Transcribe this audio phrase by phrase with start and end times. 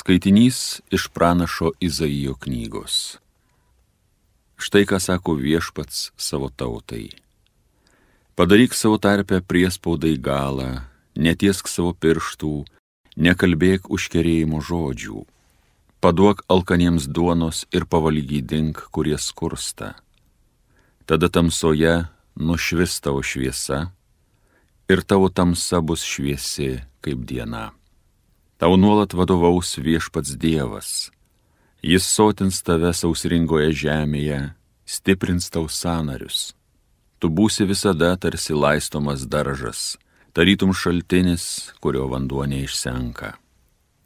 [0.00, 3.18] Skaitinys iš pranašo Izaijo knygos.
[4.56, 7.10] Štai ką sako viešpats savo tautai.
[8.32, 10.70] Padaryk savo tarpę priespaudai galą,
[11.20, 12.52] netiesk savo pirštų,
[13.26, 15.20] nekalbėk užkerėjimo žodžių.
[16.00, 19.98] Paduok alkaniems duonos ir pavalgydink, kurie skursta.
[21.04, 22.06] Tada tamsoje
[22.40, 23.90] nušvis tavo šviesa
[24.88, 27.79] ir tavo tamsa bus šviesi kaip diena.
[28.60, 31.08] Tau nuolat vadovaus viešpats Dievas.
[31.80, 34.40] Jis sotins tave sausringoje žemėje,
[34.84, 36.52] stiprins tau sanarius.
[37.16, 39.96] Tu būsi visada tarsi laistomas daržas,
[40.36, 43.30] tarytum šaltinis, kurio vanduo neišsenka.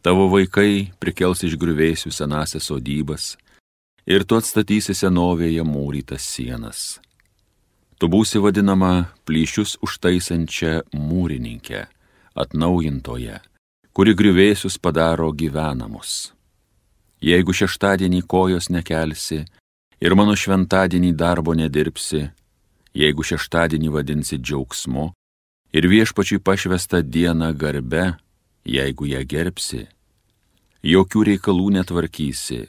[0.00, 3.34] Tavo vaikai prikels iš griuvėsių senasias sodybas
[4.08, 7.02] ir tu atstatysi senovėje mūrytas sienas.
[8.00, 11.84] Tu būsi vadinama plyšius užtaisančia mūrininkė,
[12.32, 13.42] atnaujintoje
[13.98, 16.30] kuri grįvėsius padaro gyvenamus.
[17.18, 19.40] Jeigu šeštadienį kojos nekelsi
[19.98, 22.20] ir mano šventadienį darbo nedirbsi,
[22.94, 25.06] jeigu šeštadienį vadinsi džiaugsmu
[25.74, 28.04] ir viešpačiui pašvestą dieną garbe,
[28.62, 29.80] jeigu ją gerbsi,
[30.86, 32.60] jokių reikalų netvarkysi,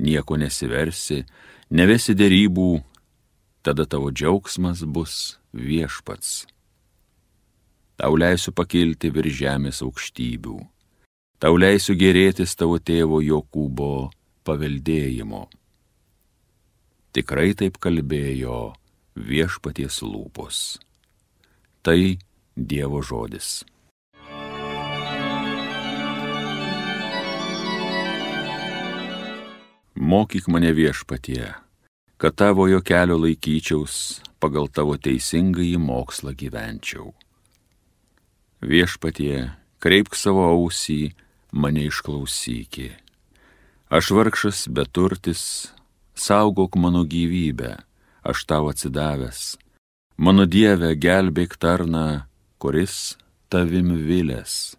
[0.00, 1.20] nieko nesiversi,
[1.68, 2.70] nevesi dėrybų,
[3.60, 6.46] tada tavo džiaugsmas bus viešpats.
[8.00, 10.58] Tau leisiu pakilti virš žemės aukštybių
[11.38, 14.10] tau leisiu gerėtis tavo tėvo Jokūbo
[14.46, 15.46] paveldėjimo.
[17.14, 18.74] Tikrai taip kalbėjo
[19.16, 20.78] viešpaties lūpos.
[21.82, 22.18] Tai
[22.58, 23.62] Dievo žodis.
[29.98, 31.54] Mokyk mane viešpatie,
[32.18, 37.12] kad tavo jo kelio laikyčiaus, pagal tavo teisingąjį mokslą gyvenčiau.
[38.62, 39.50] Viešpatie,
[39.82, 41.14] kreipk savo ausį
[41.52, 42.92] mane išklausyki.
[43.88, 45.72] Aš vargšas beturtis,
[46.14, 47.78] saugok mano gyvybę,
[48.22, 49.56] aš tau atsidavęs.
[50.18, 52.26] Mano Dieve, gelbėk tarną,
[52.58, 53.16] kuris
[53.48, 54.76] tavim vilės.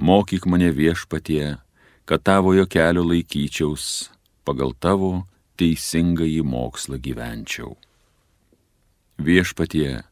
[0.00, 1.58] Mokyk mane viešpatie,
[2.08, 4.10] kad tavojo kelio laikyčiaus,
[4.44, 5.26] pagal tavo
[5.60, 7.76] teisingąjį mokslą gyvenčiau.
[9.16, 10.02] Viešpatie,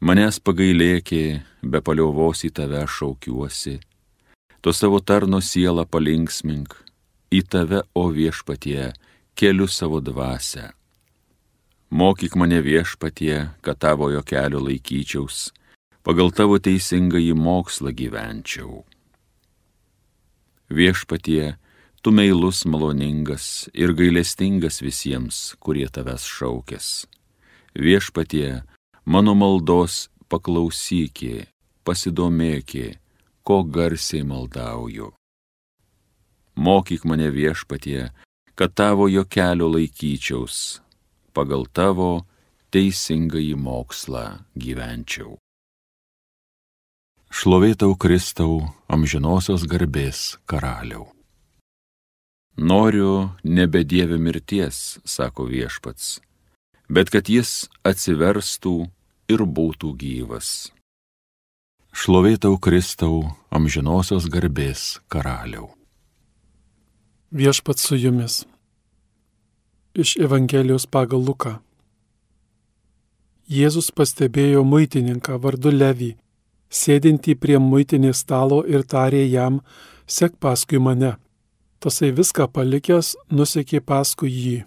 [0.00, 3.78] manęs pagailėki, be paliovos į tave šaukiuosi
[4.60, 6.74] tu savo tarno sielą palinksmink,
[7.32, 8.92] į tave, o viešpatie,
[9.34, 10.70] keliu savo dvasę.
[11.90, 15.50] Mokyk mane viešpatie, kad tavojo kelio laikyčiaus,
[16.06, 18.84] pagal tavo teisingąjį mokslą gyvenčiau.
[20.70, 21.56] Viešpatie,
[22.02, 27.08] tu meilus maloningas ir gailestingas visiems, kurie tavęs šaukės.
[27.74, 28.62] Viešpatie,
[29.04, 31.48] mano maldos paklausykė,
[31.82, 33.00] pasidomėkė,
[33.50, 35.08] ko garsiai maldauju.
[36.64, 38.02] Mokyk mane viešpatie,
[38.54, 40.78] kad tavo jo kelio laikyčiaus,
[41.34, 42.10] pagal tavo
[42.70, 44.24] teisingąjį mokslą
[44.54, 45.34] gyvenčiau.
[47.26, 51.10] Šlovėtau Kristau, amžinosios garbės karaliau.
[52.54, 56.20] Noriu nebedievė mirties, sako viešpats,
[56.86, 58.76] bet kad jis atsiverstų
[59.26, 60.70] ir būtų gyvas.
[61.90, 65.72] Šlovėtau Kristau, amžinosios garbės karaliau.
[67.34, 68.44] Viešpat su jumis.
[69.98, 71.56] Iš Evangelijos pagal Luką.
[73.50, 76.12] Jėzus pastebėjo muitininką vardu Levį,
[76.70, 79.58] sėdintį prie muitinės stalo ir tarė jam,
[80.06, 81.16] sek paskui mane.
[81.82, 84.58] Tasai viską palikęs, nusekė paskui jį.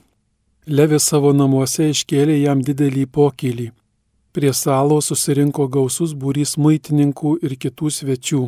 [0.67, 3.69] Levi savo namuose iškėlė jam didelį pokylį
[4.33, 8.43] Prie salo susirinko gausus būrys muitininkų ir kitų svečių.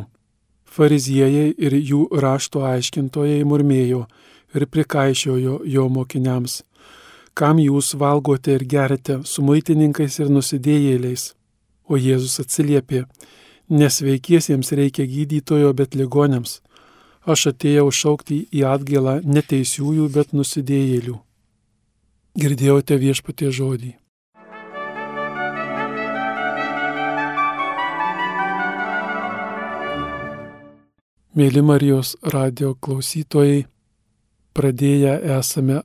[0.66, 4.00] Fariziejai ir jų rašto aiškintojai murmėjo
[4.58, 6.64] ir prikaišiojo jo mokiniams.
[7.38, 11.28] Kam jūs valgote ir gerite su muitininkais ir nusidėjėliais?
[11.86, 13.04] O Jėzus atsiliepė,
[13.70, 16.62] nesveikiesiems reikia gydytojo, bet ligonėms.
[17.26, 21.14] Aš atėjau šaukti į atgailą neteisiųjų, bet nusidėjėlių.
[22.42, 23.92] Girdėjote viešpatie žodį.
[31.36, 33.66] Mėly Marijos radio klausytojai,
[34.56, 35.82] pradėję esame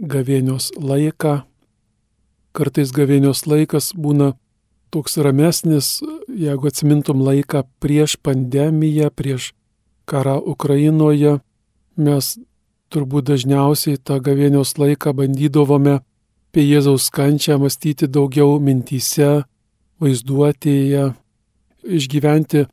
[0.00, 1.42] gavėnios laiką.
[2.56, 4.30] Kartais gavėnios laikas būna
[4.88, 5.98] toks ramesnis,
[6.32, 9.50] jeigu atsimintum laiką prieš pandemiją, prieš
[10.08, 11.42] karą Ukrainoje,
[12.00, 12.30] mes
[12.88, 19.44] turbūt dažniausiai tą gavėnios laiką bandydavome apie Jėzaus kančią mąstyti daugiau mintyse,
[20.00, 21.10] vaizduotėje,
[21.84, 22.64] išgyventi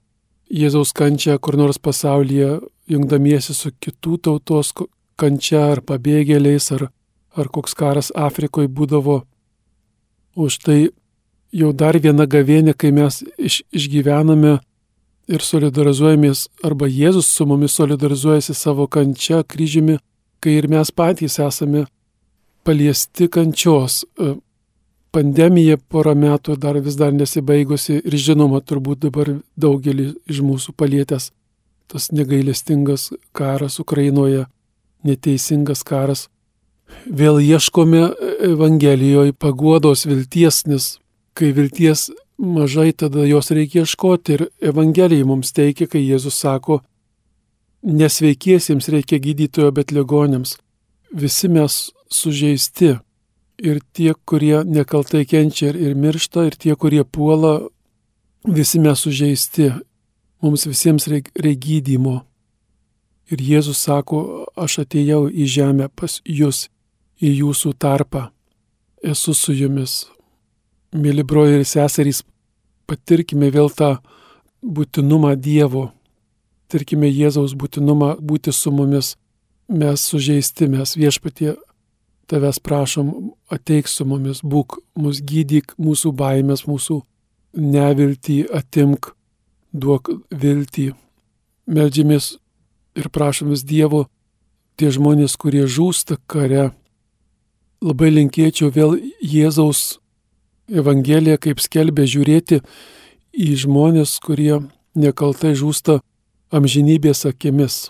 [0.53, 2.59] Jėzaus kančią kur nors pasaulyje
[2.89, 4.73] jungdamiesi su kitų tautos
[5.17, 6.89] kančia ar pabėgėliais, ar,
[7.33, 9.23] ar koks karas Afrikoje būdavo.
[10.35, 10.77] Už tai
[11.53, 14.59] jau dar viena gavėnė, kai mes iš, išgyvename
[15.33, 19.99] ir solidarizuojamės, arba Jėzus su mumis solidarizuojasi savo kančia kryžiumi,
[20.43, 21.85] kai ir mes patys esame
[22.63, 24.03] paliesti kančios.
[25.13, 31.29] Pandemija porą metų dar vis dar nesibaigusi ir žinoma turbūt dabar daugelį iš mūsų palietęs
[31.93, 34.47] tas negailestingas karas Ukrainoje,
[35.05, 36.27] neteisingas karas.
[37.05, 38.01] Vėl ieškome
[38.49, 40.87] Evangelijoje paguodos vilties, nes
[41.37, 46.81] kai vilties mažai, tada jos reikia ieškoti ir Evangelija mums teikia, kai Jėzus sako,
[47.83, 50.57] nesveikiesiems reikia gydytojo, bet ligonėms.
[51.13, 52.95] Visi mes sužeisti.
[53.61, 57.59] Ir tie, kurie nekaltai kenčia ir, ir miršta, ir tie, kurie puola,
[58.43, 59.69] visi mes sužeisti.
[60.43, 62.23] Mums visiems reikia gydymo.
[63.31, 66.67] Ir Jėzus sako, aš atėjau į žemę pas jūs,
[67.23, 68.27] į jūsų tarpą.
[69.03, 70.03] Esu su jumis.
[70.93, 72.23] Mėly broliai ir seserys,
[72.87, 73.95] patirkime vėl tą
[74.63, 75.91] būtinumą Dievo.
[76.67, 79.15] Tirkime Jėzaus būtinumą būti su mumis.
[79.69, 81.55] Mes sužeisti, mes viešpatie
[82.27, 83.09] tavęs prašom,
[83.51, 87.01] ateik su mumis, būk, mus gydyk, mūsų baimės, mūsų
[87.53, 89.11] neviltį atimk,
[89.73, 90.93] duok viltį.
[91.67, 92.35] Meldžiamės
[92.99, 94.05] ir prašomės Dievo,
[94.77, 96.71] tie žmonės, kurie žūsta kare.
[97.83, 99.99] Labai linkėčiau vėl Jėzaus
[100.71, 102.61] Evangeliją, kaip skelbė, žiūrėti
[103.33, 104.61] į žmonės, kurie
[104.95, 105.99] nekaltai žūsta
[106.53, 107.89] amžinybės akimis.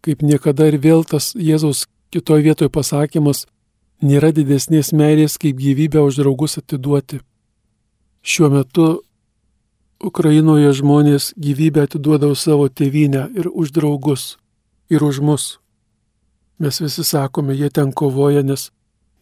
[0.00, 3.46] Kaip niekada ir vėl tas Jėzaus kitoje vietoje pasakymas,
[4.02, 7.20] nėra didesnės meilės, kaip gyvybę už draugus atiduoti.
[8.22, 8.88] Šiuo metu
[10.04, 14.36] Ukrainoje žmonės gyvybę atiduodavo savo tėvynę ir už draugus,
[14.90, 15.58] ir už mus.
[16.60, 18.68] Mes visi sakome, jie ten kovoja, nes,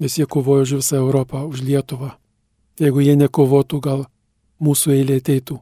[0.01, 2.17] nes jie kovoja už visą Europą, už Lietuvą.
[2.79, 4.07] Jeigu jie nekovotų, gal
[4.63, 5.59] mūsų eilė ateitų.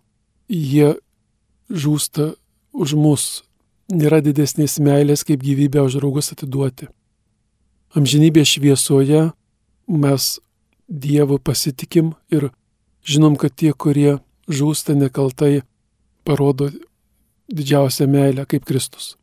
[0.52, 0.94] Jie
[1.68, 2.34] žūsta
[2.72, 3.42] už mus.
[3.92, 6.88] Nėra didesnės meilės, kaip gyvybę už draugus atiduoti
[7.96, 9.30] amžinybės šviesoje
[9.88, 10.36] mes
[10.86, 12.50] Dievu pasitikim ir
[13.02, 15.64] žinom, kad tie, kurie žūsta nekaltai,
[16.22, 16.68] parodo
[17.50, 19.16] didžiausią meilę kaip Kristus.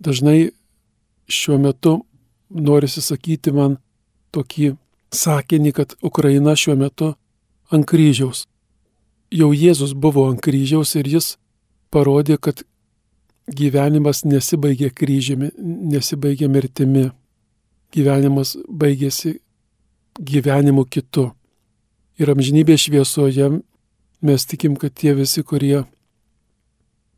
[0.00, 0.52] Dažnai
[1.28, 1.98] šiuo metu
[2.48, 3.76] norisi sakyti man
[4.32, 4.72] tokį
[5.12, 7.12] sakinį, kad Ukraina šiuo metu
[7.68, 8.46] ant kryžiaus.
[9.32, 11.34] Jau Jėzus buvo ant kryžiaus ir jis
[11.92, 12.64] parodė, kad
[13.52, 15.52] gyvenimas nesibaigia kryžiumi,
[15.92, 17.10] nesibaigia mirtimi
[17.92, 19.38] gyvenimas baigėsi
[20.20, 21.30] gyvenimu kitu.
[22.20, 23.48] Ir amžinybės šviesoje
[24.22, 25.84] mes tikim, kad tie visi, kurie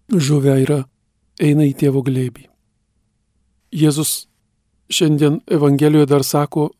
[0.09, 0.85] žuvę yra,
[1.41, 2.47] eina į tėvo glėbį.
[3.75, 4.27] Jėzus
[4.93, 6.71] šiandien Evangelijoje dar sako,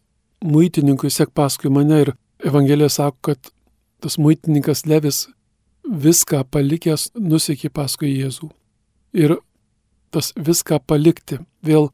[0.45, 2.13] muitininkui sek paskui mane ir
[2.45, 3.51] Evangelija sako, kad
[4.01, 5.25] tas muitininkas Levis
[5.85, 8.51] viską palikęs nusekė paskui Jėzų.
[9.17, 9.37] Ir
[10.15, 11.91] tas viską palikti vėl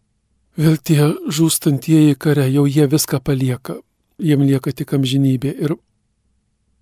[0.59, 3.79] Vėl tie žūstantieji kare, jau jie viską palieka,
[4.19, 5.77] jiem lieka tik amžinybė ir,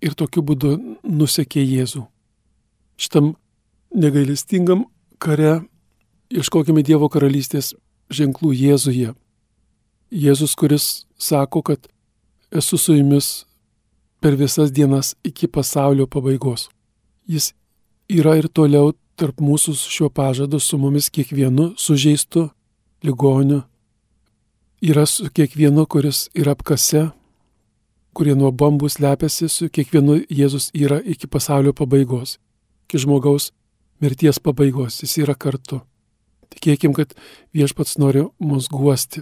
[0.01, 0.73] ir tokiu būdu
[1.03, 2.07] nusekė Jėzų.
[2.97, 3.35] Šitam
[3.93, 4.87] negailestingam
[5.21, 5.61] kare
[6.33, 7.75] ieškokime Dievo karalystės
[8.09, 9.13] ženklų Jėzuje.
[10.09, 11.85] Jėzus, kuris sako, kad
[12.49, 13.45] esu su jumis
[14.19, 16.69] per visas dienas iki pasaulio pabaigos.
[17.29, 17.53] Jis
[18.09, 22.49] yra ir toliau tarp mūsų šiuo pažadu su mumis kiekvienu sužeistu
[23.05, 23.61] ligonių
[24.81, 27.09] yra su kiekvienu, kuris yra apkase,
[28.15, 32.37] kurie nuo bambų slepiasi, su kiekvienu Jėzus yra iki pasaulio pabaigos,
[32.87, 33.51] iki žmogaus
[34.01, 35.81] mirties pabaigos, jis yra kartu.
[36.49, 37.13] Tikėkim, kad
[37.53, 39.21] viešpats nori mus guosti.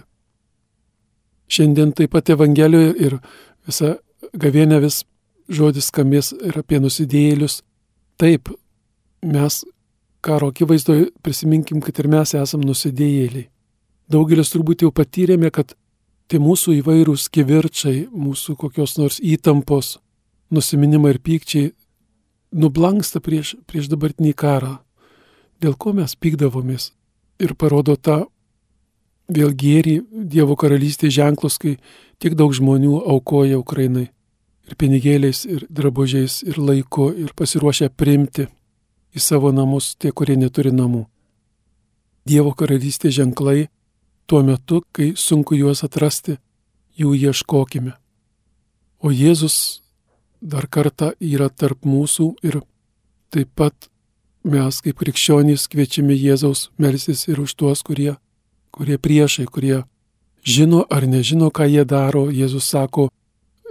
[1.48, 3.18] Šiandien taip pat Evangelijoje ir
[3.66, 3.96] visa
[4.32, 5.02] gavienė vis
[5.48, 7.60] žodis skambės ir apie nusidėjėlius.
[8.20, 8.50] Taip,
[9.22, 9.62] mes
[10.24, 13.48] karo akivaizdoje prisiminkim, kad ir mes esam nusidėjėliai.
[14.08, 15.74] Daugelis turbūt jau patyrėme, kad
[16.28, 19.98] tai mūsų įvairūs kivirčiai, mūsų kokios nors įtampos,
[20.52, 21.72] nusiminimai ir pykčiai
[22.56, 24.78] nublanksta prieš, prieš dabartinį karą.
[25.60, 26.92] Dėl ko mes pykdavomės
[27.42, 28.26] ir parodo tą
[29.28, 31.76] vėl gėrį Dievo karalystės ženklus, kai
[32.18, 34.08] tiek daug žmonių aukoja Ukrainai.
[34.68, 38.48] Ir pinigėliais, ir drabužiais, ir laiku, ir pasiruošę primti
[39.16, 41.06] į savo namus tie, kurie neturi namų.
[42.28, 43.68] Dievo karalystės ženklai
[44.28, 46.36] tuo metu, kai sunku juos atrasti,
[47.00, 47.94] jų ieškokime.
[49.00, 49.80] O Jėzus
[50.40, 52.60] dar kartą yra tarp mūsų ir
[53.32, 53.88] taip pat
[54.44, 58.16] mes kaip krikščionys kviečiame Jėzaus melsis ir už tuos, kurie,
[58.74, 59.84] kurie priešai, kurie
[60.44, 62.28] žino ar nežino, ką jie daro.
[62.30, 63.08] Jėzus sako,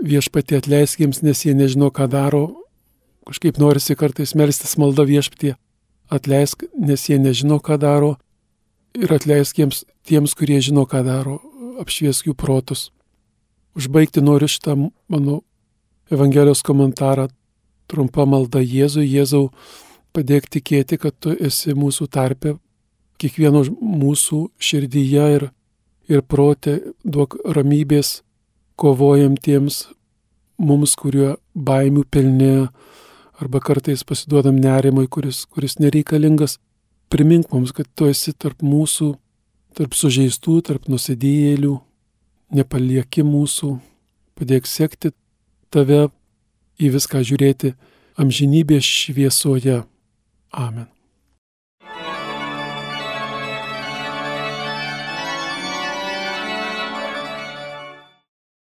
[0.04, 2.46] viešpatė atleisk jiems, nes jie nežino, ką daro.
[3.28, 5.58] Kažkaip norisi kartais melstis malda viešpatie,
[6.10, 8.16] atleisk, nes jie nežino, ką daro.
[8.98, 11.38] Ir atleisk jiems tiems, kurie žino, ką daro,
[11.82, 12.88] apšviesk jų protus.
[13.78, 14.74] Užbaigti noriu šitą
[15.10, 15.42] mano
[16.10, 17.28] Evangelijos komentarą
[17.92, 19.06] trumpa malda Jėzui.
[19.06, 19.50] Jėzau,
[20.16, 22.56] padėk tikėti, kad tu esi mūsų tarpe,
[23.22, 25.48] kiekvieno mūsų širdyje ir,
[26.10, 28.22] ir protė, duok ramybės
[28.78, 29.88] kovojantiems
[30.58, 32.68] mums, kurie baimių pilni
[33.38, 36.58] arba kartais pasiduodam nerimui, kuris, kuris nereikalingas.
[37.08, 39.14] Primink mums, kad tu esi tarp mūsų,
[39.78, 41.78] tarp sužeistų, tarp nusidėjėlių,
[42.58, 43.70] nepalieki mūsų,
[44.36, 45.14] padėk sekti
[45.72, 46.10] tave,
[46.78, 47.74] į viską žiūrėti
[48.20, 49.80] amžinybės šviesoje.
[50.52, 50.92] Amen.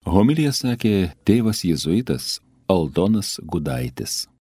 [0.07, 2.39] Homilija sakė tėvas jėzuitas
[2.71, 4.27] Aldonas Gudaitis.